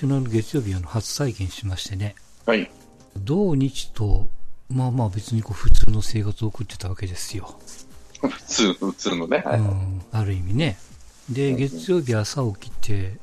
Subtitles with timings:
[0.00, 2.14] 今週の月曜日あの初体験しましてね、
[2.46, 2.70] はい。
[3.18, 4.28] 土日と、
[4.70, 7.54] まあまあ別にこう普通の生活を送ってたわけですよ。
[8.22, 9.42] 普通、普通のね。
[9.44, 9.60] はい。
[9.60, 10.78] うん、ある意味ね。
[11.28, 13.18] で、うん月曜日朝起きて、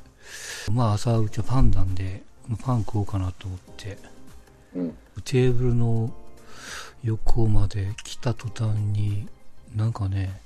[0.71, 2.21] まあ朝うちはパンなんで、
[2.62, 3.98] パン食おうかなと思って、
[4.76, 4.98] うん。
[5.23, 6.13] テーブルの
[7.04, 9.27] 横まで来た途端に、
[9.76, 10.40] なんかね、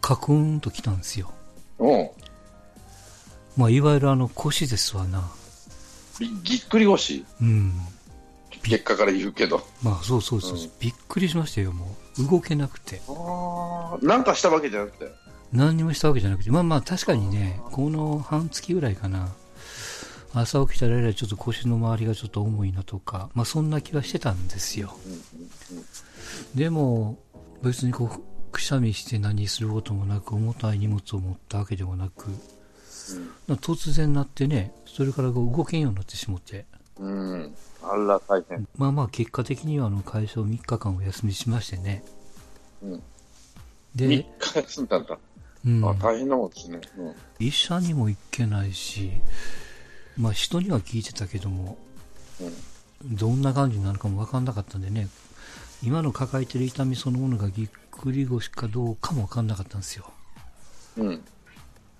[0.00, 1.32] カクーンと来たんですよ。
[3.56, 5.28] まあいわゆるあの腰ですわな。
[6.18, 7.24] びぎっくり腰。
[7.40, 7.72] うん。
[8.62, 9.66] 結果から言うけど。
[9.82, 12.26] まあそうそうそう、うんびっくりしましたよ、もう。
[12.26, 13.00] 動けなくて。
[13.08, 14.04] ああ。
[14.04, 15.12] なんかしたわけじゃなくて。
[15.52, 19.28] 何にもしたわけじゃなくて、まあまあ確かにね、この半月ぐらいかな、
[20.32, 24.96] 朝起きたらちょっと腰の周りがちょっと重いなとか、まあそんな気はしてたんですよ。
[26.54, 27.18] でも、
[27.62, 32.26] 別にこう、くしゃみして何することもなく、重たい荷物を持ったわけでもなく、
[33.48, 36.64] 突然なってね、それから動けんようになってしもって、
[36.98, 37.30] うん。
[37.32, 37.54] うん。
[37.82, 38.66] あら、大変。
[38.76, 42.04] まあまあ結果的にはあの会社を3日間お休みしましてね。
[42.82, 42.92] うん。
[42.94, 43.00] 3
[43.94, 45.18] で日、休んだんだ。
[45.64, 46.80] うん、あ、大変なことですね。
[46.98, 47.14] うん。
[47.38, 49.10] 医者にも行けないし、
[50.16, 51.78] まあ人には聞いてたけども、
[53.04, 55.08] どんな感じになるかも分かんなかったんでね、
[55.82, 60.10] 今の抱えてる痛みそのものがぎっくり腰かどうかも分かんなかったんですよ。
[60.96, 61.24] うん。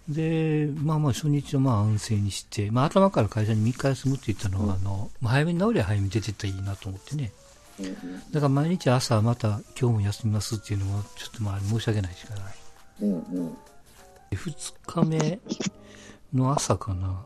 [0.09, 0.15] うん。
[0.15, 7.33] で、まあまあ初日はまあ安静にして、まあ頭から会社に3日休むって言ったのは、あの、まあ早めに治りゃ早めに出てったらいいなと思ってね。
[7.81, 7.95] うん。
[8.31, 12.55] だから毎日朝また今日も休みますっていうのもちょっとまあ申し訳ないしかない。
[13.03, 13.13] うん。
[13.13, 13.57] うん。
[14.31, 15.41] で2日目
[16.35, 17.25] の朝かな、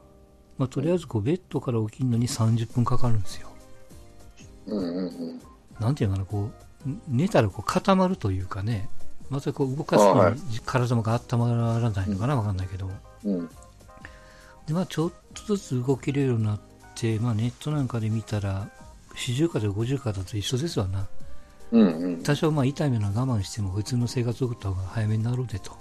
[0.58, 3.48] まあ、とりあえずこうベッドから起きるのに30分かかるんですよ。
[4.66, 4.96] うん。
[4.96, 5.40] うん。
[5.78, 6.50] なんていうのかな、こ
[6.86, 8.88] う、寝たらこう固まるというかね、
[9.30, 12.90] またこう動かすのに体も温まらないのかな、わかんないけど。
[13.24, 13.48] うん。
[14.66, 15.12] で、まあちょっ
[15.46, 16.60] とずつ動けるようになっ
[16.96, 18.68] て、まあネットなんかで見たら、
[19.14, 21.06] 四十肩と五十肩と一緒ですわな。
[21.70, 21.82] うん。
[21.82, 22.22] うん。
[22.22, 25.72] 多少まあ痛い目の我慢しても普通の生活を送った方が早めになるでと、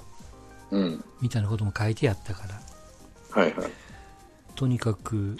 [0.69, 1.03] うん。
[1.19, 3.41] みたいなことも書いてあったから。
[3.41, 3.71] はいはい。
[4.55, 5.37] とにかく、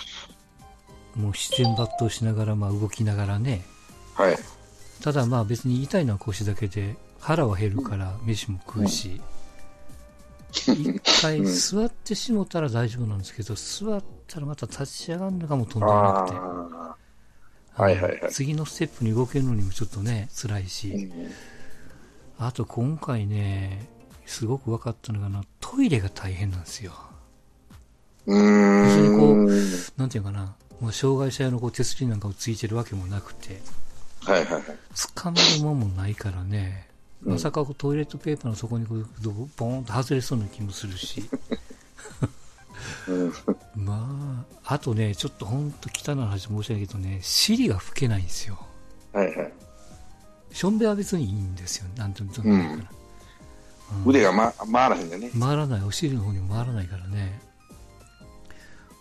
[1.16, 3.64] もう自然抜刀しながら、まあ動きながらね、
[4.16, 4.36] はい。
[5.02, 9.22] ただまあ別に痛いのは腰だけで、腹は減るから飯も食うし、
[10.52, 16.36] 一回座ってしもたら大丈夫なんですけど、座ったらまた立ち上がるのかもとんでもなくて。
[17.82, 18.32] はいはいはい。
[18.32, 21.12] 次のステップに動けるのにもちょっとね、辛いし、
[22.38, 23.88] あと今回ね、
[24.26, 26.94] すごく分かったのがな、トイレが大変なんですよ。
[28.26, 29.50] 別にこ
[29.98, 33.62] なんていうかな、もう障害者用のこう手すりなんかをついてるわけもなくて、
[34.22, 34.64] はいはいはい。
[34.94, 36.89] 掴めるもんもないからね、うん
[37.24, 41.30] まさかこうトイレットペーパーの底にこうボーンと外れそうな気もするし、
[43.08, 43.34] うん。
[43.76, 48.60] まあ、あとね、ちょっと本当汚い話申し訳ないけどね、尻が拭けないんですよ。
[49.14, 49.54] はいはい。
[50.52, 51.88] しょんべは別にいいんですよ。
[51.96, 52.54] なんていうの。
[52.54, 52.88] うん
[54.06, 55.32] 腕が、ま、回らへんでね。
[55.40, 57.42] 回らない、お尻の方にも回らないからね。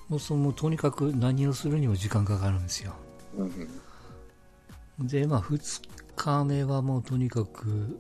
[0.08, 2.94] もうその、とにかく何をするにも時間かかるんですよ。
[3.36, 5.06] うん。
[5.06, 5.82] で、まあ、2
[6.16, 7.98] 日目はもうとにかく、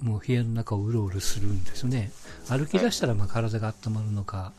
[0.00, 2.10] もう部屋の中をうろうろするんですよね。
[2.48, 4.52] 歩き出したらまあ体が温まるのか、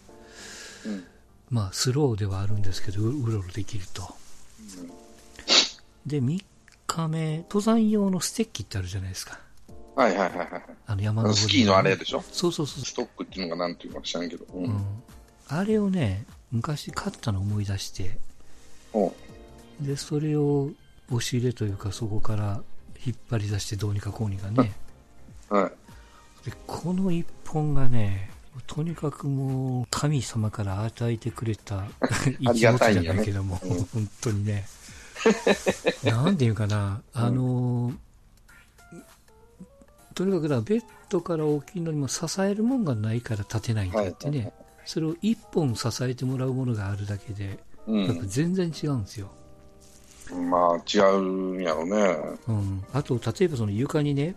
[0.85, 1.03] うん。
[1.49, 4.03] まあ、スローではあるんですけど、ううろうろできると。
[6.05, 6.43] で、3
[6.87, 9.39] 日目、登山用のステッキってあるじゃないですか。
[9.95, 10.49] はいはいはいはい。
[10.85, 12.21] あの山登りスキーのあれでしょ？
[12.31, 14.45] そうそうそうストックっていうのがなんていうのか知らんけど。
[14.53, 14.57] う。
[14.57, 15.03] うんん。
[15.47, 18.17] あれをね、昔買ったのを思い出して、
[19.81, 20.69] で、それを
[21.09, 22.61] 押し入れというかそこから
[23.05, 24.73] 引っ張り出してどうにかこうにかね。
[25.49, 26.49] はい。
[26.49, 28.29] で、この一本がね、
[28.65, 31.85] とにかくもう神様から与えてくれた
[32.39, 34.65] 一物じゃないけども、うん本当にね。
[36.03, 37.93] なんていうかな、 あの、
[40.13, 44.53] とにかくだベッドから起きるのにも支えるもんがないから立てないんだってね、はい
[44.87, 48.27] それを一本支えてもらうものがあるだけで、うやっぱん。
[48.29, 49.29] 全然違うんですよ。
[50.49, 52.17] まあ、違うんやろね。
[52.47, 54.33] うん、あと、例えばその床にね、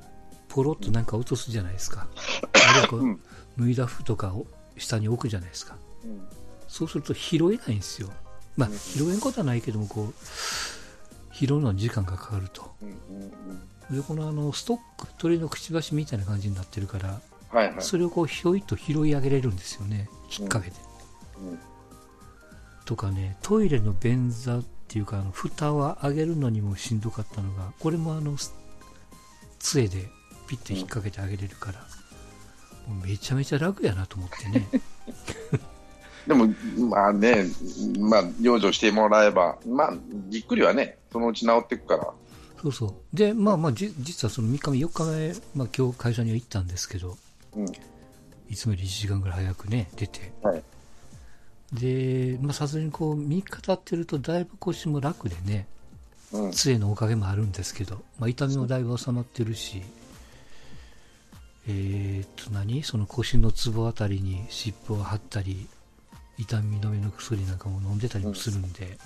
[0.51, 2.07] ポロッとなんか落とすじゃないですか。
[2.53, 3.21] あるいはこう、うん
[3.59, 4.47] 脱いだ服とかを
[4.79, 5.77] 下に置くじゃないですか。
[6.05, 6.21] うん
[6.69, 8.11] そうすると拾えないんですよ。
[8.57, 10.15] まあ、うん拾えんことはないけども、こう、
[11.35, 12.71] 拾うのは時間がかかると。
[12.83, 17.83] うんうんで、このあの、ストック、鳥のくちばしみたいな感じになってるから、はいはい。
[17.83, 20.09] それをこう、ひょいっと拾い上げれるんですよね。
[20.31, 20.77] 引っ掛けて。
[21.39, 21.59] うん
[22.85, 28.53] とかね、トイレの便座っていうか、あの、蓋を上げるのにもしんどかったのが、これもあの、す
[29.61, 30.11] 杖で
[30.51, 31.79] ピッて引っ掛けてあげれるから、
[32.89, 34.69] もうめちゃめちゃ楽やなと思ってね。
[36.27, 36.49] でも、
[36.89, 37.47] まあね、
[38.01, 39.95] まあ、養生してもらえば、まあ、
[40.29, 42.13] じっくりはね、そのうち治っていくから。
[42.63, 43.17] そうそう。
[43.17, 47.17] で、まあまあ、じ実はその3日目、4日目、まあ今日会社には行ったんですけど、
[47.55, 47.67] うん。
[48.49, 50.33] いつもより1時間ぐらい早くね、出て。
[50.43, 50.63] はい。
[51.73, 55.69] で、まあさすがにこう、3日経ってるとだいぶ腰も楽でね、
[56.33, 56.51] うん。
[56.51, 59.83] 杖のおかげもあるんですけど、まあ痛みもだいぶ収まってるし、
[61.71, 62.83] えー、っと何？
[62.83, 65.69] その腰のツボあたりに湿布を貼ったり、
[66.37, 68.99] 痛み止めの薬なんかも飲んでたりもするんで、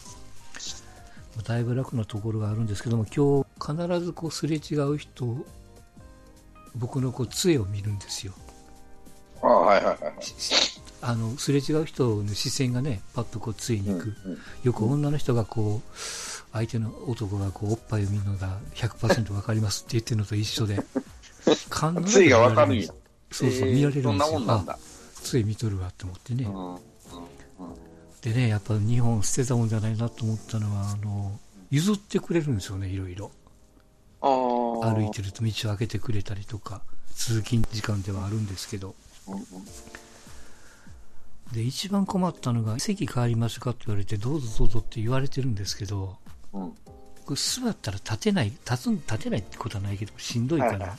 [1.36, 5.44] まあだいぶ楽なところがあるんですけども、今日必ずこうすれ違う人、
[6.74, 8.32] 僕のこう杖を見るんですよ。
[9.42, 10.14] ああ、はいはいはいはい。
[11.02, 15.98] あのすれ違う人の視線がね、パッとこうついに行く、うんうんよく女の人がこう、
[16.52, 20.82] 相手の男がこうおっぱいを見るのが100%分かりますって言ってるのと一緒で、
[21.44, 22.86] 必ずついがわかるんや。
[23.30, 24.38] そうそう、えー見られるんですよ。
[24.38, 24.78] そんなもんなんだあ、
[25.22, 26.44] つい見とるわって思ってね。
[26.44, 26.74] うん。
[26.74, 26.78] うん。
[28.22, 31.38] でね、やっぱ日本捨てたもんじゃないなと思ったのは、あの、
[31.70, 33.30] 譲ってくれるんですよね、いろいろ。
[34.20, 36.82] 歩いてると道を開けてくれたりとか、
[37.14, 38.94] 通勤時間ではあるんですけど。
[39.28, 39.44] うんうん
[41.52, 46.16] で、一番困ったのが、席変わりますかって言われて、どうぞどうぞって言われてるんですけど、
[46.52, 46.70] うん。
[47.24, 50.98] これ座ったら立てない、立つん、立てないってことはないけど、しんどいかはいはら、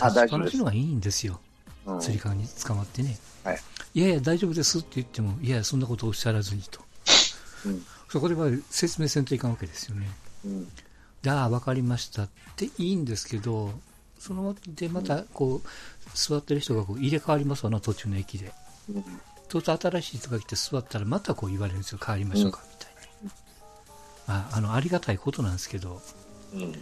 [0.00, 0.64] あ、大丈夫ですの。
[0.64, 1.40] がいいんですよ。
[1.86, 3.18] うんつり革に捕まってね。
[3.44, 3.60] はい。
[3.94, 6.80] いやいや、大丈夫ですって言っても、いやいや、そんなことをおっしゃらずにと。
[7.66, 7.84] うん。
[8.08, 10.06] そこでは説明せんといかんわけですよね。
[10.46, 10.68] うん。
[11.20, 13.72] で、ああ、わかりましたっていいんですけど、
[14.18, 15.68] そので、また、こう、
[16.14, 18.52] 座ってる人がこう入れ替わりますわな、途中の駅で。
[18.88, 19.04] うん
[19.48, 22.94] と新しい人が来て座ったら、またこう言われるんですよ、変わりましょうか、みたい
[23.24, 23.30] な。
[24.26, 26.00] まあ、あの、ありがたいことなんですけど、
[26.52, 26.72] うん。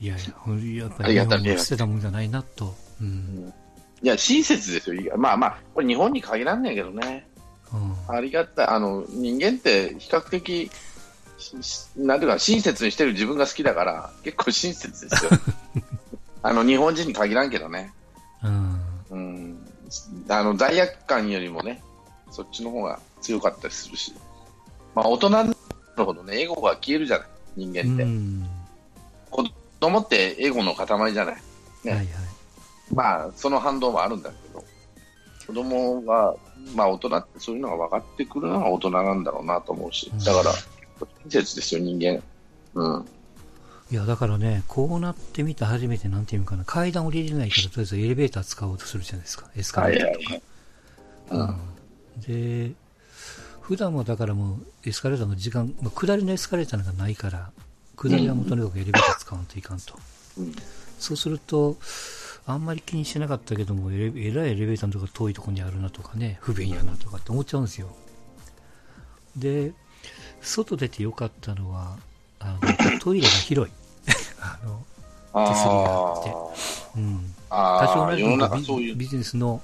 [0.00, 2.74] いやいや、やっぱありり日がたい本も捨てたもんじゃないなと。
[3.00, 3.52] うん。
[4.02, 5.16] いや、親切ですよ。
[5.16, 7.26] まあまあ、これ日本に限らんねんけどね。
[7.72, 8.16] うん。
[8.16, 8.66] ありがたい。
[8.66, 10.70] あの、人間って比較的、
[11.96, 15.30] なんていうか、親切にしてる自分が好きだから、結構親切ですよ。
[16.42, 17.92] あの、日本人に限らんけどね。
[18.42, 18.80] うん。
[19.10, 19.58] うん。
[20.28, 21.82] あの、罪悪感よりもね、
[22.30, 24.12] そっちの方が強かったりするし。
[24.94, 25.42] まあ、大人にな
[25.96, 28.04] るほどね、エゴが消えるじゃない、人う間って。
[28.04, 28.53] ん。
[29.84, 31.36] 子供ってエゴの塊じゃない？
[31.84, 32.08] ねはいはい。
[32.94, 34.64] まあ、その反動もあるんだけど、
[35.46, 36.34] 子供が、
[36.74, 40.54] まあ、大人ってそういうのが分かってくるのが大人なんだろうなと思うし、だから、
[41.24, 42.22] 親切ですよ、人間。
[42.74, 43.06] うん。
[43.90, 50.42] いや、だからね、こうなってみて初めて、なんていうのかな、階段降りれないから、とりあえずエレベーター使おうとするじゃないですか、エスカはいレーターはい
[51.28, 51.42] とか。
[51.42, 52.28] はい。
[52.28, 52.72] うん、で、
[53.60, 57.50] 普段はだからもう、エスカレーターの時間、まあ、下りのエスカレーターなんかないから、
[57.96, 59.98] 下りはもうとにかくエレベーター使わんといかんと。
[60.38, 60.54] うん。
[60.98, 61.76] そうすると、
[62.46, 67.88] あんまり気にしてなかったけども、えらいエレベーターのとこ遠いところにあるなとかね、不便やなとかって思っちゃうんですよ。
[69.36, 69.72] で、
[70.42, 71.96] 外出てよかったのは、
[72.40, 73.74] あの トイレが広い。
[74.40, 74.84] あの、
[75.48, 77.34] 手すりがあってあうん。
[77.50, 79.62] あ多少なり世のビビジネスの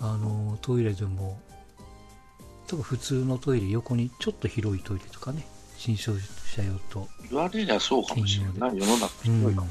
[0.00, 1.40] あのトイレでも、
[2.66, 7.06] 多分普通のトイレ横にちょっと広いトイレとかね、新商社用と。
[7.30, 8.78] 言われりゃそうかもしれない。
[8.78, 9.68] 世の中うん広いかも。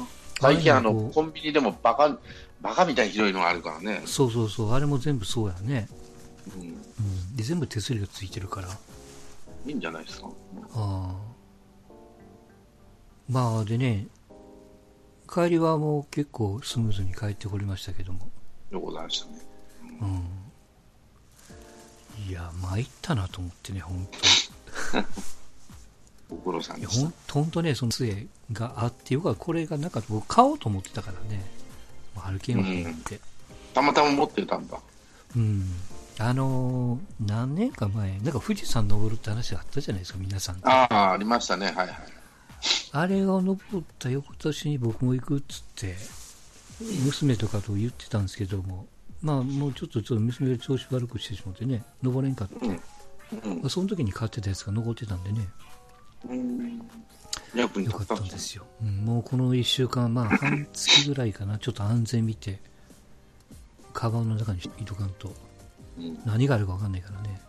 [0.00, 0.06] あ
[0.40, 2.18] 最近あの、コンビニでもバカ、
[2.60, 4.08] バカみたいに広いのがあるからねう。
[4.08, 5.88] そうそうそう、あれも全部そうやね。
[6.56, 6.62] うん。
[6.62, 7.36] うん。
[7.36, 8.68] で、全部手すりがついてるから。
[9.66, 10.28] いいんじゃないですか。
[10.74, 11.14] ああ。
[13.28, 14.06] まあ、でね、
[15.28, 18.28] 帰りはもう結構スムーズに帰ってこれましたけども。
[18.70, 19.32] ようございましたね。
[20.00, 20.22] うん。
[22.28, 24.08] いや、参ったなと思ってね、本
[26.28, 27.12] ご苦労さんでした。
[27.32, 29.34] 本当ね、その杖があってよか。
[29.34, 30.12] これがなかった。
[30.12, 31.44] 僕買おうと思ってたからね。
[32.16, 33.20] 歩けんわと思って。
[33.74, 34.78] たまたま持ってたんだ。
[35.36, 35.64] うん。
[36.18, 40.56] あのー何年か前、なんか富士山登るって話があったじゃないですか、皆さん。
[40.62, 41.66] ああ、ありましたね。
[41.66, 41.88] はいはい。
[42.92, 45.94] あれが登った翌年に僕も行くっつって、
[47.04, 48.86] 娘とかと言ってたんですけども、
[49.20, 53.60] まあもうちょっとちょっと娘が調子悪くしてしまってね、登れんかって、うん。
[53.60, 55.46] まあその時に買ってたやつが残ってたんでね、
[57.56, 58.64] よかったたんですすよ。
[58.82, 62.60] うん、もうこの1週間、まあ半月ぐらいかな、 ちょっと安全見て、
[63.92, 65.32] カバンの中に入れとかんと、
[65.98, 66.18] うん。
[66.24, 67.40] 何があるか分かんないからね。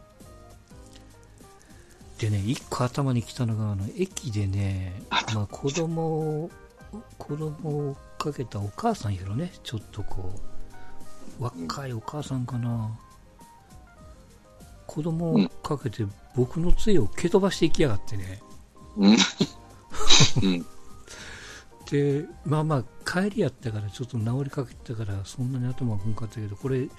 [2.20, 5.02] でね、一個頭に来たのが、あの、駅でね、
[5.34, 6.04] まあ子供
[6.44, 6.52] を、
[7.18, 10.34] 子供を追っかけたお母さんやろね、ちょっとこ
[11.40, 12.98] う、若いお母さんかな。
[14.88, 16.06] 子供を追っかけて、
[16.36, 18.42] 僕の杖を蹴飛ばしていきやがってね。
[21.90, 26.90] で、まあまあ、帰りやったから、ちょっと治りかけてたから、そんなに頭はこんかったけど、これ、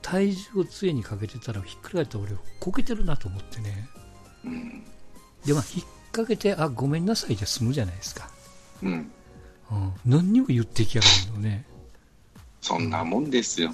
[0.00, 3.88] 体重を杖にかけてたら、ひっくり返ったら俺、こけてるなと思ってね。
[4.44, 4.82] うん。
[5.44, 8.28] で、まあ、引っ掛けて、あ、ごめんなさいで済むじゃないですか。
[8.82, 9.12] うん。
[9.70, 9.92] うん。
[10.04, 11.64] 何にも言ってきやがるのね。
[12.60, 13.72] そんなもんですよ。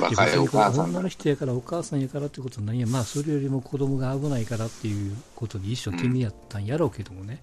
[0.00, 1.08] 若いお母さんが女の。
[1.08, 7.42] 人やからお母さんやからってことはないや、まあそれよりも子供が危ないからっていうことに一生懸命やったんやろうけどもね。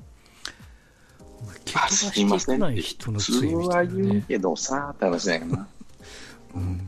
[1.41, 4.25] お前蹴飛ばしてない人の杖みたはい言うなね。
[4.27, 5.67] けどさ、って話だよな。
[6.55, 6.81] うん。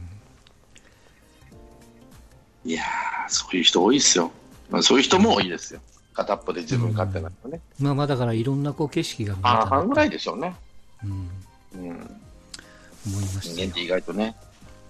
[2.66, 4.32] いやー、そういう人多いですよ。
[4.70, 5.82] まあ、そういう人も多いですよ。
[6.14, 7.62] 片っぽで自分勝手なのね。
[7.80, 10.56] まあまあだからいろんなこう景色が見えた半ぐらいでしょうね。
[11.04, 11.12] うん。
[11.12, 11.90] うん。
[11.90, 13.82] 思いましたよ人間って。
[13.82, 14.36] 意外とね。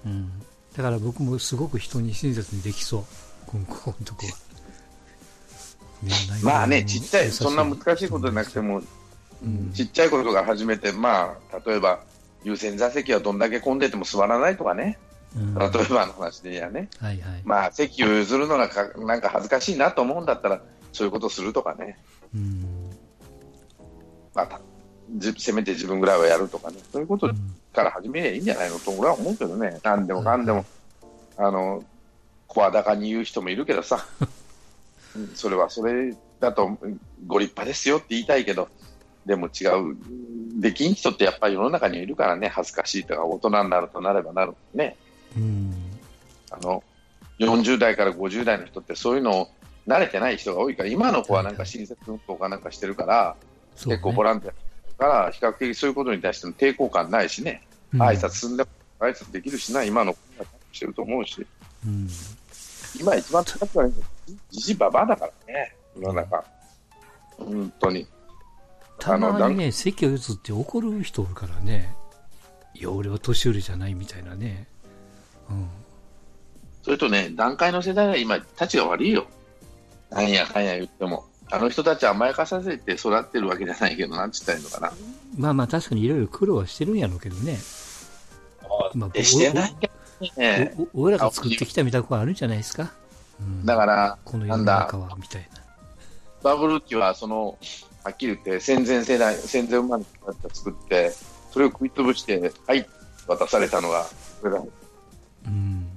[0.05, 0.31] うん。
[0.77, 3.03] だから僕もすごく人に親切にできそう。
[3.47, 4.33] このここのとこは。
[6.03, 8.81] ね まあね、ちっちゃい、そんな難しいことじゃなくて、も、
[9.43, 12.01] うんちっちゃいことから始めて、まあ、例えば、
[12.43, 14.99] 優先座席はどんだけ混んでても座らないとかね。
[15.35, 16.89] うん例えばの話でやね。
[16.99, 17.41] はいはい。
[17.43, 20.61] まあ、席を譲るのがかなんか恥ずかしいなと思うんだったら、
[20.93, 21.97] そういうことするとかね。
[22.35, 22.91] うん。
[24.33, 24.59] まあ、
[25.37, 26.77] せめて自分ぐらいはやるとかね。
[26.91, 28.79] そういうことうんから始めりゃいいんじゃないの？
[28.79, 29.79] と俺は思うけどね。
[29.83, 30.65] 何でもかんでも、
[31.37, 31.83] あの、
[32.47, 34.05] 声高に言う人もいるけどさ。
[35.15, 38.67] うんそれはそれだとうんご立派ですよって言いたいけど、
[39.25, 39.95] でも違う。
[40.61, 44.95] できん人ってやっぱり世の中にいるからね、恥ずかしいとか、大人になるとなればなるね。
[45.35, 45.73] うん。
[46.51, 46.83] あの、
[47.39, 49.49] 40代から50代の人ってそういうのを
[49.87, 53.35] 慣れてない人が多いから、今の子はなんか親切運動かなんかしてるから、
[53.75, 54.57] 結構ボランティアだ
[54.97, 57.61] から、比較的そういうことに対しての抵抗感ないしね、
[57.93, 60.15] うん挨拶すんでも挨拶できるしな、今の
[60.71, 61.45] してると思うし、
[61.85, 62.07] うん。
[62.99, 63.93] 今一番高くないの
[64.49, 66.43] じじばばだからね、世の中。
[67.37, 68.07] 本当に。
[68.99, 71.95] たまにね、席を譲って怒る人おるからね。
[72.73, 74.67] いや、俺は年寄りじゃないみたいなね。
[75.49, 75.67] うん。
[76.83, 79.27] それとね、段階の世代は今、たちが悪いよ。
[80.09, 81.25] なんやかんや言っても。
[81.49, 84.91] あの人たちは甘やかさせて育ってるわけじゃないけど、なんつったらいいのかな。
[85.37, 87.57] まあまあ確かにいろいろ苦労はしてるんやろうけどね。
[88.93, 89.89] まあでしてないけ
[90.19, 90.75] どね。
[90.77, 92.91] おお俺らが作ってきたみたいなとあるんじゃないですか？
[93.39, 95.61] うん、だから、この世のなんだ中は、みたいな。
[96.41, 97.57] バブル期は、その、
[98.03, 101.13] はっきり言って、戦前世代、戦前生まれの人たちが作って、
[101.51, 102.87] それを食い潰して、はい、
[103.27, 104.05] 渡されたのが、
[104.41, 104.63] これだ
[105.45, 105.87] うん。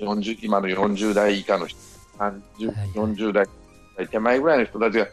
[0.00, 1.78] 40今の40代以下の人、
[2.18, 3.46] 30はいはい40代
[4.06, 5.06] 手前ぐらいの人たちが、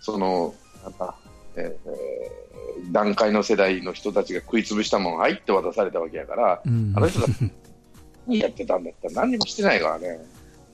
[0.00, 1.14] その、なんだ、
[1.56, 2.50] えー
[2.90, 6.92] 段階の世代の人たちが食い潰したもん、はいって渡されたわけやから、うん。
[6.96, 7.52] あの人たち、
[8.26, 10.18] 何やってたんだったら何にもしてないからね。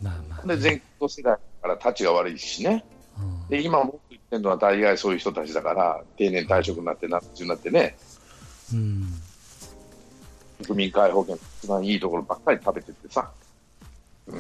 [0.03, 2.85] まあまあ、で、全国世代から立ちが悪いしね。
[3.19, 7.97] うんで、今も言ってるのは大概そういう人たちだから、定年退職になって、夏中になってね、
[8.73, 9.07] うん。
[10.65, 13.31] 国民皆保険、一番いいところばっかり食べてってさ。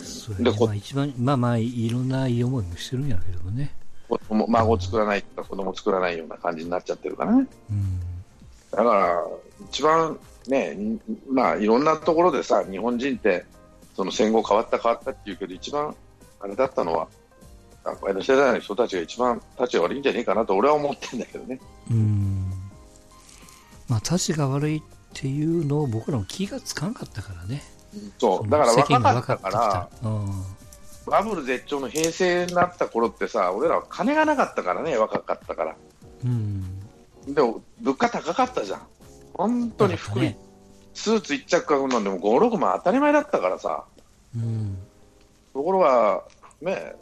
[0.03, 0.59] そうやね。
[0.59, 3.73] こまあ一番、まあまあ、いろんないい思いもしてるんやけどね。
[4.29, 7.47] 孫作らないとか子供作らないような感じになっちゃってるからね。
[7.71, 8.01] うん。
[8.71, 9.27] だから、
[9.69, 11.01] 一番ね、ん
[11.31, 13.45] まあ、いろんなところでさ、日本人って、
[13.95, 15.95] その戦後変わった変わったって言うけど、一番
[16.41, 17.09] あれだったのは、
[17.85, 21.61] 学校の世代の人たちが一番立ちが悪いんじゃねえかなと俺は思ってんだけどね。
[21.91, 22.51] うん。
[23.89, 24.83] まあ、たちが悪いっ
[25.15, 27.63] ていうのを僕らも気がつかんかったからね。
[28.19, 29.89] そう、だから若かったから。
[30.03, 30.45] うん。
[31.07, 35.77] バブル絶頂の平成になった頃ってさ、俺らは金がなかったからね、若かったから。
[36.25, 36.81] うん。
[37.29, 38.83] でも、物価高かったじゃん。
[39.35, 40.39] 本当に福利、ね。
[40.95, 43.85] スーツ一着買うのでも5、6万当たり前だったからさ。
[44.35, 44.79] うん。
[45.53, 46.23] ところが、
[46.61, 46.95] ね、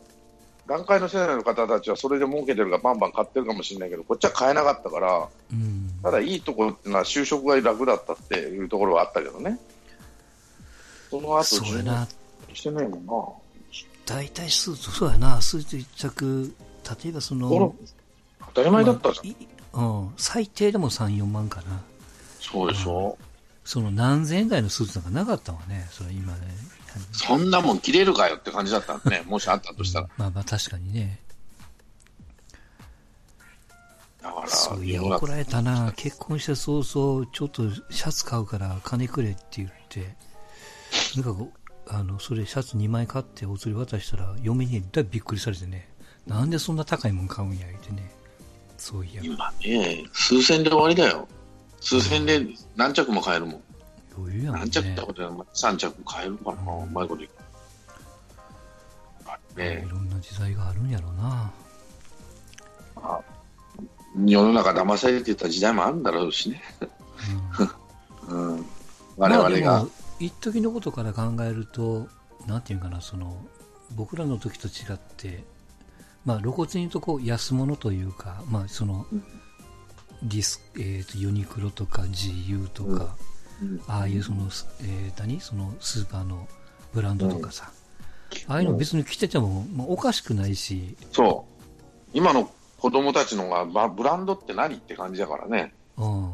[0.67, 5.91] 段階の世代の方たちはそれで儲けてるからバンバン買ってるかもしれないけど、こっちは買えなかったから、うん。
[6.03, 9.59] ただいいところっていうのは就職が楽だったっていうところはあったけどね。
[11.15, 12.09] その後、そうやな。
[12.53, 13.13] してないもんな。
[14.05, 15.41] 大体スーツ、そうやな。
[15.41, 16.53] スーツ一着、
[17.05, 17.89] 例えばそこのれ、
[18.47, 19.27] 当たり前だったじゃん。
[19.27, 20.15] まあいうん。
[20.17, 21.81] 最低でも3、4万かな。
[22.41, 23.17] そうでしょ。
[23.65, 25.87] その何千円台のスーツなんかなかったわね。
[25.91, 26.41] それ今ね。
[27.13, 29.23] そんなもん着れるかよって感じだったんね。
[29.27, 30.09] もしあったとしたら。
[30.17, 31.21] まあまあ確かにね。
[34.21, 35.93] だから、そういや、怒られたな。
[35.97, 40.15] 結婚して早々、ちょっとシャツ買うから金くれって言って、
[41.13, 41.51] とにかく、
[41.89, 45.89] あの、それシャツ2枚買ってお釣り渡したら、嫁にだびっくりされてね。
[46.27, 48.11] なんでそんな高いもん買うんや、言ってね。
[48.77, 51.29] そういや、今ね、数千で終わりだよ。
[51.81, 52.41] 数千で
[52.77, 53.63] 何着も買えるもん。
[54.17, 54.67] 余裕やもんね。
[54.67, 56.61] 何着ってことは3着買えるかな。
[56.61, 57.31] うまいこと言う。
[59.27, 61.23] あれねいろんな時代があるんやろうな。
[61.23, 61.53] ま
[62.97, 63.21] あ
[64.25, 66.63] 世の中騙されてた時代もあるんだろうしね。
[68.29, 68.67] うん うん、
[69.17, 72.09] 我々が、まあ一時のことから考えると、
[72.47, 73.37] なんていうかな、その、
[73.95, 75.45] 僕らの時と違って、
[76.25, 79.07] まあ、露骨に言うとこう安物というか、まあ、その、
[80.23, 83.17] ディス、えーと、ユニクロとか GU とか、
[83.63, 84.47] うん、ああいうその、
[84.81, 85.41] えー、何？
[85.41, 86.49] そのスーパーの
[86.93, 87.71] ブランドとかさ、
[88.49, 90.97] うん、ああいうの別に着てても、まあ、おかしくないし。
[91.13, 91.65] そう。
[92.15, 95.75] 今の子供たちのが、まあ、ブランドって何って感じだからね。
[95.99, 96.33] うん。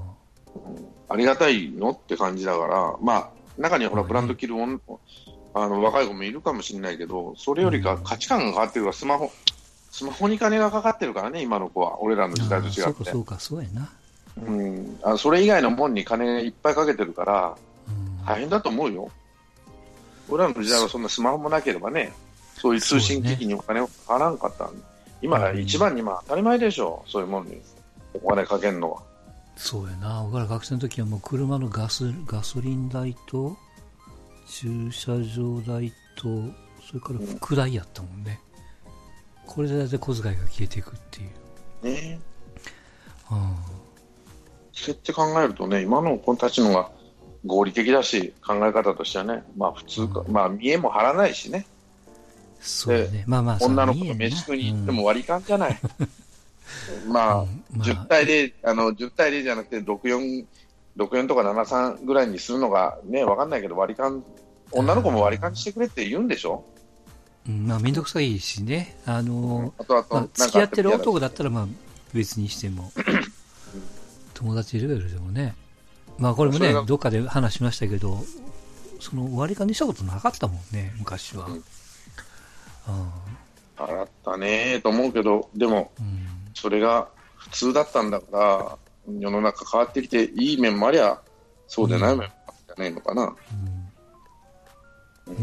[1.09, 4.55] ありがたいのって感じだから、まあ、中にはほら、ブランド着る
[5.53, 9.31] あの若い子もいるかもしれないけど、それよりか価値観が変わってるから、スマホ、
[9.91, 12.81] スマホに金がかかってるからね、今の子は、俺らの時代と違って。
[12.81, 13.91] そうか、そうか、そうやな。
[14.47, 17.57] うん、あそれ以外のもんに金いっぱいかけてるから、
[18.27, 19.11] 大変だと思うよ。
[20.29, 22.13] 俺らの時代はそんなスマホもなければね、
[22.57, 24.83] そういう通信機器にお金をかからんかったんで、ね、
[25.23, 27.61] 今、一番に当たり前でしょ、そういうもんに
[28.23, 29.03] お金かけるのは。
[29.63, 33.55] そうやな、僕ら学生の時はもう車のガスガソリン代と、
[34.49, 36.29] 駐車場代と、
[36.83, 38.41] それから副代やったもんね。
[39.47, 41.27] これで大体小遣いが消えていくってい
[41.83, 41.93] う。
[41.93, 42.19] ね
[43.31, 43.57] うん。
[44.73, 46.91] そうやって考えるとね、今の子たちのが
[47.45, 51.67] 合理的だし、考え方としてはね、まあ普通か、うん、まあ見栄も張らないしね。
[52.61, 53.25] そうね。
[53.27, 55.79] まあまあ、女の子と飯食いに行っても割り勘じゃない。
[56.01, 56.09] うん、
[57.09, 60.47] まあ、うんまあ、10対0、あの、10対0じゃなくて64、
[60.97, 64.25] 64とか73ぐらいにするのがね、わかんないけど割り勘
[64.73, 66.65] 女の子も割り勘してくれって言うんでしょ、
[67.49, 71.67] うん、まあ面倒くさいしね、あのー、あとまあ、付き合ってる男だったらまあ
[72.13, 72.93] 別にしても、
[74.35, 75.55] 友達レベルでもね、
[76.19, 78.25] まあこれもね、どっかで話しましたけど、
[79.01, 81.47] その割り勘にしたことなかったもんね、昔は。
[81.47, 81.63] うん、
[83.77, 86.27] 払ったねと思うけど、でも、うん、
[86.61, 88.79] それが普通だったんだから、
[89.19, 91.19] 世の中変わってきて、いい面もありゃ、
[91.67, 92.33] そうでない面もあるん
[92.67, 93.23] じゃないのかな。
[93.25, 93.35] うん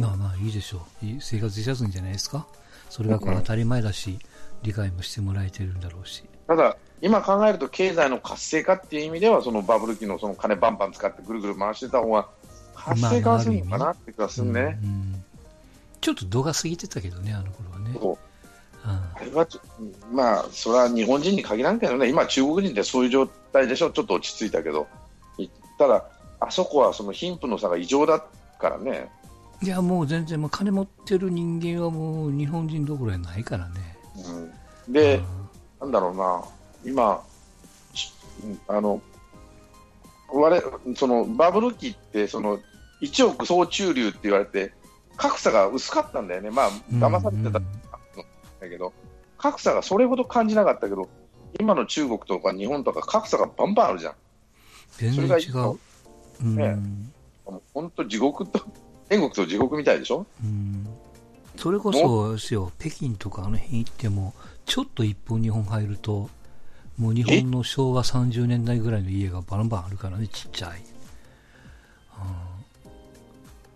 [0.02, 1.06] まあまあいいでしょう。
[1.22, 2.46] 生活しやすいんじゃないですか？
[2.90, 4.20] それが当たり前だし、
[4.62, 6.26] 理解もしてもらえてるんだろうし。
[6.46, 12.28] ただ、今考えると経済の活性化っていう意味では、そのバブル期のその金バンバン使ってぐるぐる回してた方が
[12.76, 14.78] 活性化するのかなって気がするね。
[16.02, 18.18] ちょっと度が過ぎてたけどね、あの頃はね。
[19.16, 19.48] あれは
[20.12, 24.88] まあ、それは日本人に限らんけどね、今、中国人ってそういう状態でしょ、ちょっと落ち着いたけど、
[25.78, 26.06] ただ、
[26.40, 28.20] あそこはその貧富の差が異常だ
[28.60, 29.10] からね、
[29.62, 33.98] いや、もう全然、もう金持ってる人間はもう日本人どころやないからね。
[34.88, 35.20] うん、で、
[35.82, 36.44] なんだろうな、
[36.86, 37.24] 今、
[38.68, 39.02] あの、
[40.30, 40.64] 我
[40.96, 42.60] そのバブル期ってその
[43.02, 44.74] 1億総中流って言われて
[45.16, 47.60] 格差が薄かったんだよね、まあ騙されてた。
[47.60, 47.64] ん
[48.60, 48.94] だけど、
[49.38, 51.10] 格差がそれほど感じなかったけど、
[51.60, 54.14] 今の中国とか日本とか格差がバンバンあるじゃん。
[54.98, 55.78] 全然違う。
[56.44, 56.78] ね、
[57.74, 58.62] 本当地獄と
[59.10, 60.26] 天国と地獄みたいでしょ？
[60.44, 60.88] うん。
[61.56, 64.36] それこそですよ北京とかあの辺行っても
[64.68, 66.30] ちょっと一本日本入ると
[67.00, 70.84] もう日本の昭和30年代ぐらいの家がバンバンあるからねちっちゃい、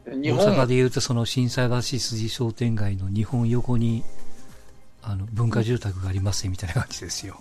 [0.06, 0.24] うん、大
[0.56, 4.04] 阪でいうとその震災橋筋商店街の日本横に
[5.04, 7.40] あの文化住宅がありますみたいな感じですよ。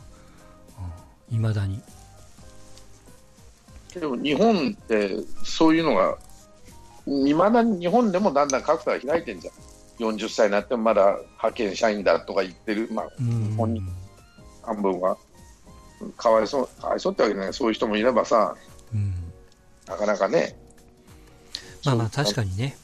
[1.31, 1.83] いま、うん、だに。
[3.95, 5.11] でも日本って
[5.45, 6.17] そういうのが
[7.07, 9.51] いまだに日本でもだんだん格差が開いてるじゃ
[10.05, 13.83] ん、40歳になってもまだ派遣社員だとか言ってる、まあ、日本に
[14.63, 15.17] 半分は、
[16.17, 18.55] かわいそう、かわいそうってわけじゃない、そういう人もいればさ、
[18.95, 19.15] うん、
[19.87, 20.57] なかなかね。
[21.85, 22.77] まあまあ、確かにね。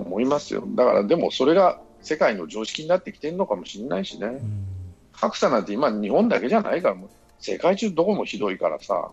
[0.00, 0.64] 思いますよ。
[0.74, 4.26] だから、でもそれが世界の常識になってきてるのかもしれないしね。
[4.26, 4.66] うん、
[5.12, 6.96] 格差なんて今、日本だけじゃないから、
[7.38, 9.10] 世界中どこもひどいからさ。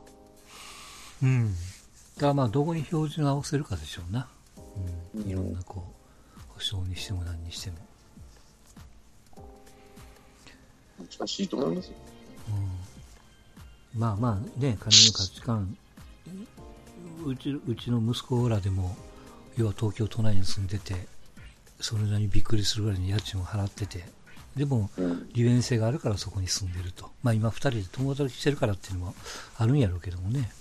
[1.22, 1.54] うん。
[2.16, 4.28] だからまあ、どこに標準を合わせるかでしょうな。
[5.16, 5.30] うん。
[5.30, 5.84] いろんなこ
[6.38, 7.78] う、保証にしても何にしても。
[11.00, 11.94] 難しいと思いますよ。
[13.94, 14.00] うん。
[14.00, 15.78] まあまあね、金の価値観、
[17.26, 18.96] うちうちの息子らでも、
[19.60, 20.96] 要は東京都内に住んでて、
[21.82, 24.06] それなりにびっくりするぐらいの家賃を払ってて、
[24.56, 24.90] でも、
[25.34, 27.10] 利便性があるからそこに住んでると。
[27.24, 29.16] まあ今2人で友達してるからっていうのも
[29.58, 30.52] あるんやろうけどもね。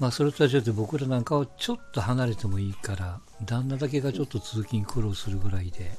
[0.00, 5.96] まあ、それとはちょっと僕らなんかはちょっと離れてもいいから旦那だけがちょっと通勤苦労するぐらいで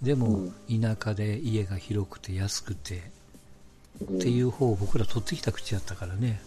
[0.00, 3.10] でも田舎で家が広くて安くて
[4.04, 6.40] っていう方を僕ら取ってきた口やったからね、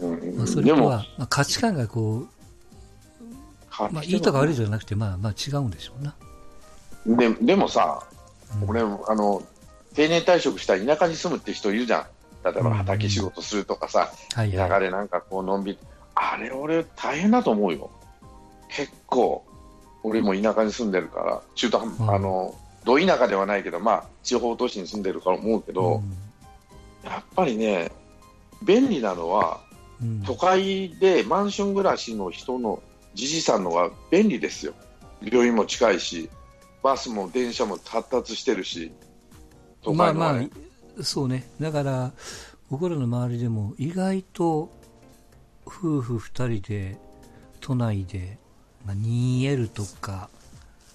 [0.00, 2.28] まあ、それとは、まあ、価値観がこう、
[3.92, 6.14] まあ、いいとか悪いじゃなくて、まあ、まあ違うんでしょうな。
[7.06, 8.02] ででもさ、
[8.66, 9.42] 俺あの
[9.94, 12.04] 定年退職した田舎に住むって人いるじゃん。
[12.44, 14.68] 例えば畑仕事するとかさ、はいはい。
[14.68, 15.78] 田舎でなんかこうのんびり、
[16.14, 17.90] あれ俺大変だと思うよ。
[18.68, 19.44] 結構、
[20.02, 22.14] 俺も田舎に住んでるから、中途半端、うん。
[22.14, 22.54] あの、
[22.84, 26.02] ど田舎ではないけど、まあ、地方都市に住んでるから思うけど、
[27.02, 27.90] やっぱりね、
[28.62, 29.63] 便利なのは、うん、
[30.24, 32.82] 都会でマンション暮らしの人の
[33.14, 34.74] じじさんのが便利ですよ。
[35.22, 36.28] 病院も近いし、
[36.82, 38.92] バスも電車も発達してるし、
[39.82, 41.48] 都まあまあ、そうね。
[41.60, 42.12] だから、
[42.70, 44.70] 僕らの周りでも意外と
[45.66, 46.98] 夫婦二人で
[47.60, 48.38] 都内で、
[48.84, 50.28] まあ、2L とか、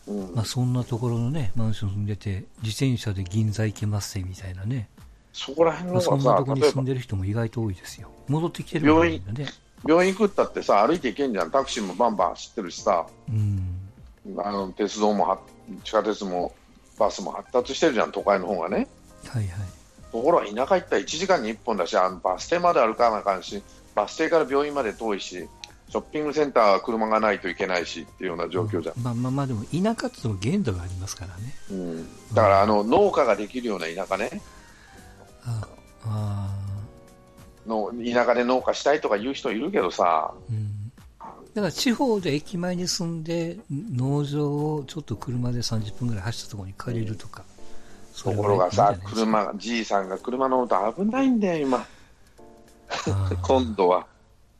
[0.07, 4.89] うんまあ、そんなところのね、マンション住んでて、自転車で銀座行けますぜみたいなね。
[5.33, 8.11] そこら辺のがさんなところ、に例えば住んでる人も意外と多いですよ。
[8.27, 9.45] 戻ってきてるもん病院ね。
[9.87, 13.79] 病院行くったってさ、歩いて行けんじゃん、タクシーもバンバン走ってるしさ、うん。
[14.37, 15.39] あの鉄道もは
[15.83, 16.53] 地下鉄も
[16.97, 18.87] バスも発達してるじゃん、都会の方がね。
[19.25, 19.69] はいはい。
[20.11, 23.61] ところが田舎行ったら1時間に1本だし、あのバス停まで歩かなあかんし、
[23.95, 25.47] バス停から病院まで遠いし、
[25.89, 28.95] ショッピングセンターは車がないといけないしっていうような状況じゃん。
[29.01, 29.67] まあまあまあ、でも田
[29.99, 31.55] 舎って言っても限度がありますからね。
[31.71, 34.41] うん、だからあの農家ができるような田舎ね
[37.69, 40.91] の、田舎で農家したいとか言う人いるけどさ、ー、うん。
[41.53, 47.43] だから地方で駅前に住んで、農場をちょっと車で30分ぐらい走ったところに借りるとか。
[48.13, 51.85] そとれころがさ車が、じいさんが車乗ると危ないんだよ、今、
[53.41, 54.05] 今度は。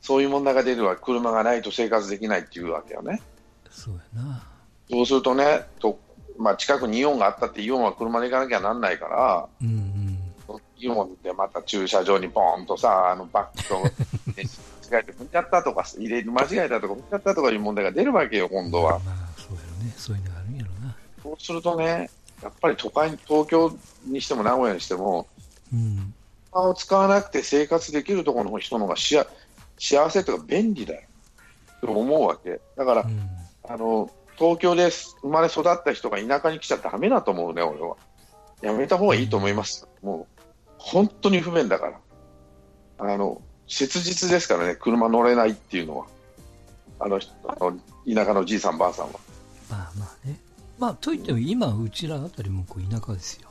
[0.01, 3.21] そういう問題が出るわ、車がないと生活できないっていうわけよね。
[3.69, 4.43] そうやな。
[4.89, 5.99] そうするとね、と
[6.37, 9.98] まあ、近くにイオンがあったって、イオンは車で行かなきゃなんないから、うん
[10.87, 11.15] うん。
[11.21, 13.83] でまた駐車場にポーンとさ、あのバッグと、
[14.35, 14.49] ね
[14.91, 18.99] 間違えて踏んじゃったとか、入れる間違えたとか、踏んじゃったとかいう問題が出るわけよ、今度は。
[18.99, 19.93] まあ、そうやろね。
[19.95, 20.95] そういうのがあるんやろな。
[21.21, 22.09] そうするとね、
[22.41, 25.27] やっぱり都会、東京にしても名古屋にしても、
[25.71, 26.13] うん。
[26.51, 29.27] 車を使わなくて生活できるところの人の方がしや
[29.77, 31.01] 幸せというか便利だよ
[31.81, 32.59] と思うわけ。
[32.75, 33.29] だから、うん。
[33.67, 37.97] あの東京で生まれ育った人が田舎に来ちゃダメだと思うね、俺は。
[38.61, 39.87] やめた方がいいと思います。
[40.01, 40.38] もう、
[40.79, 41.99] 本当に不便だから。
[42.97, 46.05] あの、切実ですからね、車乗れないっていうのは。
[46.99, 47.77] あの、あの
[48.11, 49.19] 田舎のじいさんばあさんは。
[49.69, 50.39] まあまあね。
[50.79, 53.49] まあ、といっても今、うちらあたりもこう田舎ですよ。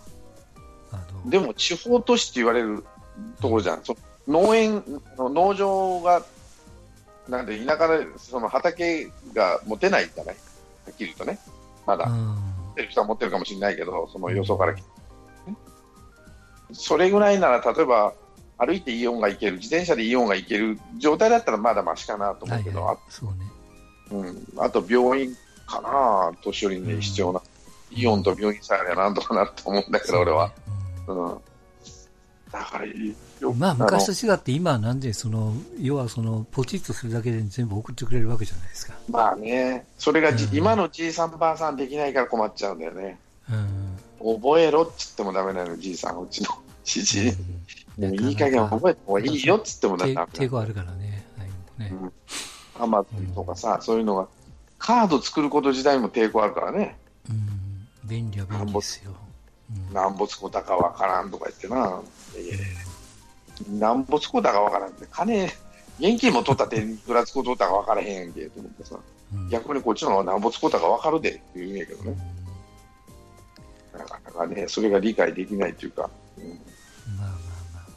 [0.91, 2.85] あの、でも地方都市って言われる
[3.41, 4.83] ところじゃん、そ農園、
[5.19, 6.25] 農場が、
[7.29, 11.39] なんで田舎でその畑が持てないんじゃない、はっきり言うとね、
[11.87, 14.98] まだ、持あってる人は持ってるかもしれないけど、そのよそから来て、ね
[16.73, 18.15] それぐらいなら、例えば
[18.59, 22.97] 歩いてイオンが行ける、自転車でイオンが行ける状態だったらまだましかなと思うけど、はい。
[23.09, 23.37] そうね。
[24.11, 25.35] あうん、あと病院
[25.67, 27.43] かな、年寄りに必要な、
[27.91, 30.53] イオンと病院さえあればなんとかなると思うんだけど、俺は。
[31.07, 31.23] そうね。
[31.33, 31.39] うん
[32.51, 32.87] だから
[33.55, 38.95] まあ、の昔と違って今はなんで、その、要はその、ポチッとするだけで全部送ってくれるわけじゃないですか。
[39.09, 43.19] まあね、それがじ、うん今のじいさんばあさんできないから困っちゃうんだよね。
[43.51, 43.88] うん。
[44.19, 46.51] 覚えろっつってもダメなの、じいさん、うちの
[46.85, 47.33] じじい。
[47.99, 50.27] もう いい加減覚えてもいいよっつってもダメなの。
[50.29, 51.25] 抵抗あるからね。
[51.39, 51.45] は
[51.87, 52.11] い、もうね。
[52.81, 54.29] アマゾンとかさ、そういうのが、
[54.79, 56.97] カード作ること自体も抵抗あるからね。
[57.29, 57.89] うん。
[58.09, 59.13] 便利は便利ですよ。
[59.13, 59.19] うん
[59.93, 62.01] なんぼつこたかわからんとか言ってな。
[62.35, 62.67] いやいや
[63.71, 65.45] なんぼつこたかわからんって、金、
[65.99, 72.38] 現金も取ったっていくらつこ取ったかわからへんやんけと思ってさ、うん逆にこっちの方がなんぼつこたかわかるでって言うんやけどうんね。
[73.99, 76.09] なかなかね、それが理解できないっていうか。
[76.39, 76.45] うん。
[76.45, 76.57] まあ
[77.19, 77.89] まあまあ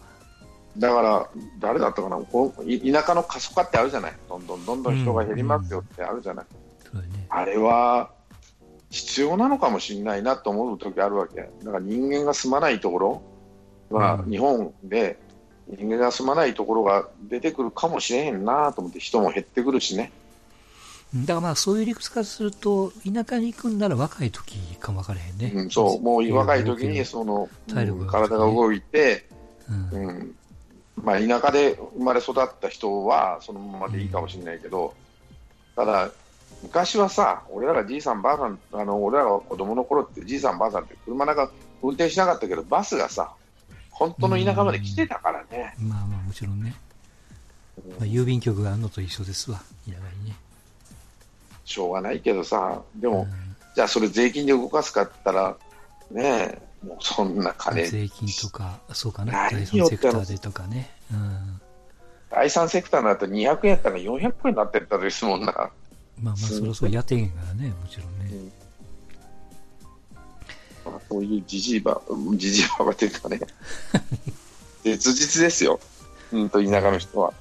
[0.78, 6.92] だから、誰だったかな、こうい田舎の過疎化ってあるじゃない、どんどんどんどん人が減りますよってあるじゃない、まあ。
[6.92, 7.26] そうだね。
[7.30, 8.12] あれは
[8.90, 13.22] 必要なのかもしれないなと思う時あるわけ、だから人間が住まないところ、
[13.90, 14.30] まあうん。
[14.30, 15.18] 日本で
[15.68, 20.12] 人間が住まないところが出てくるかもしれへんなと思って、人も減ってくるしね、
[21.13, 25.52] だからまあそういう理屈からすると、田舎に行くんなら若い時かも分からへんね。
[25.54, 29.28] うん、そうもう若い時にその、体力がうん体が動いて、
[29.69, 30.08] うん。
[30.08, 30.36] うん
[31.04, 34.93] まあ、田舎で生まれ育った人はそのままでいいかもしれないけど、
[35.76, 36.12] ただ、
[36.63, 43.34] 昔はさ、俺らがじいさん、ばあさん、あの俺らが子供の頃って、じいさん、ばあさんって車なんか運転しなかったけど、バスがさ、
[43.89, 46.76] 本当の田舎まで来てたからね、まあまあもちろんね。
[48.00, 49.58] まあ、郵便局があるのと一緒ですわ。
[49.86, 50.36] 田舎にね。
[51.72, 55.56] しょうがないけどさ、でも、うんじゃあそれ税金で動かすかったら、
[56.12, 59.32] ねえ、もうそんな金、税金とか、そうかな。
[59.32, 60.90] 何第三セクターでとかね。
[61.12, 61.62] うん。
[62.30, 65.54] 第三セクターになったら200円やったら400円になってったですもんな。
[65.54, 65.70] まあ
[66.22, 68.52] まあ、そろそろやってへんからね、もちろんね。
[70.86, 72.02] まあそういうじじいば、
[72.36, 73.40] じじいばばっていうかね、
[74.84, 75.80] 切実ですよ。
[76.34, 77.34] うんと、田舎の人は。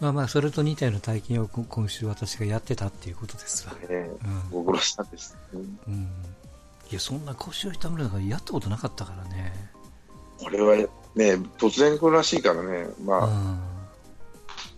[0.00, 3.74] まあまあ、それと似たような体験をこ今週私がやってたっていうことですわ。
[4.50, 5.36] ご苦労さんです。
[5.52, 6.08] うんうん。
[6.90, 9.52] いや、そんな腰を痛めるのがやったことなかったからね。
[10.38, 10.76] これは
[11.14, 12.88] ね、突然来るらしいからね。
[13.04, 13.74] まあ、うん。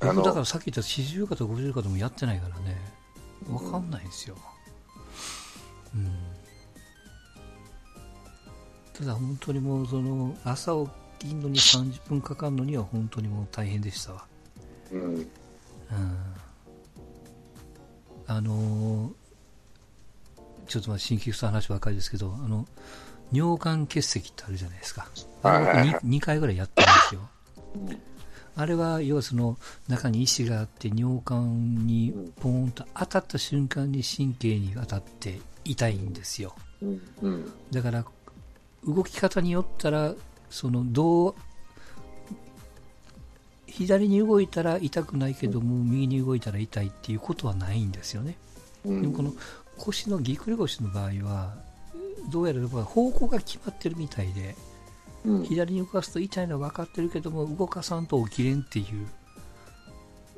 [0.00, 2.76] あの僕だからさっき言った四十肩五十肩もやってないからね。
[3.50, 4.37] わかんないんですよ。
[5.94, 6.12] うん。
[8.92, 10.72] ただ本当にもうその朝
[11.18, 14.26] 起きるのに30分かかるのには本当にもう大変でしたわ。
[18.29, 19.12] あのー
[20.68, 22.66] ちょっとまあ新規臭い話ばっかりですけど、あの、
[23.33, 25.07] 尿管結石ってあるじゃないですか。
[25.44, 27.20] あれ僕はいはいはい 2, 回ぐらいやってるんですよ。
[27.75, 28.03] うん
[28.59, 36.55] あれは、要はその中に石があって尿管にポーンと当たった瞬間に神経に当たって痛いんですよ。
[37.70, 38.05] だから、
[38.87, 40.14] 動き方によったら、
[40.49, 41.35] その、どう、
[43.77, 48.37] 左に動いたら痛くないけども、右に動いたら痛いっていうことはないんですよね。
[48.85, 49.33] うんでもこの
[49.77, 51.55] 腰のぎっくり腰の場合は、
[52.31, 54.57] どうやら方向が決まってるみたいで、
[55.27, 55.45] うん。
[55.45, 59.07] 左に動かすと痛いのは分かってるけども、動かさんと起きれんっていう、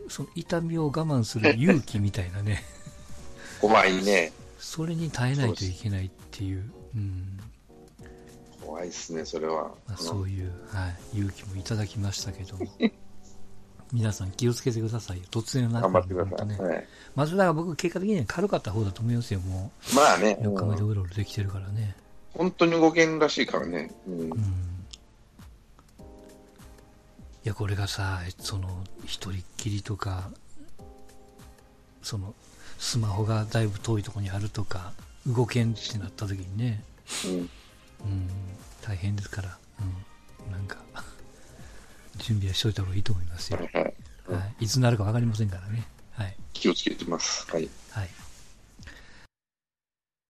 [0.09, 2.64] その痛みを我慢する勇気みたいなね、
[3.61, 4.33] 怖いね。
[4.59, 7.38] それに耐えないといけないっていう、うん
[8.61, 9.70] 怖いっすね、それは。
[9.87, 12.66] まあ、そういう、はい、勇気もいただきましたけども、
[13.92, 16.46] 皆さん気をつけてくださいよ、突然な頑張ってください。
[16.48, 16.59] ね。
[16.59, 16.87] はい。
[17.14, 21.96] まずだから僕、結果的には軽かった方だと思いますよ、もまあね、う、4日目でうんうろうろできてるからね。
[22.35, 23.90] 本当に動けんらしいからね。
[24.07, 24.20] うん。
[24.20, 24.29] うん。
[24.29, 24.33] い
[27.44, 28.68] や、これがさ、その、
[29.05, 30.31] 一人っきりとか、
[32.03, 32.35] その、
[32.79, 34.92] スマホがだいぶ遠いところにあるとか、
[35.27, 36.85] 動けんってなった時にね、
[37.27, 37.33] うん。
[37.33, 37.48] うん、
[38.83, 39.59] 大変ですから、
[40.46, 40.79] うん、なんか、
[42.18, 43.59] 準備はしといた方がいいと思いますよ。
[43.59, 43.90] はいはいは
[44.61, 45.85] い、いつになるか分かりませんからね。
[46.12, 46.37] はい。
[46.52, 47.50] 気をつけてます。
[47.50, 47.68] はい。
[47.90, 48.09] はい。